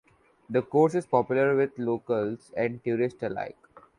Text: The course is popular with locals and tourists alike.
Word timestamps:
The 0.49 0.63
course 0.63 0.95
is 0.95 1.05
popular 1.05 1.55
with 1.55 1.77
locals 1.77 2.51
and 2.57 2.83
tourists 2.83 3.21
alike. 3.21 3.57